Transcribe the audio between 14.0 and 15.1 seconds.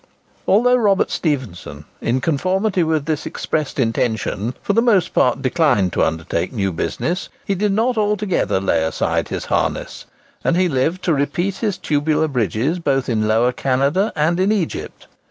and in Egypt.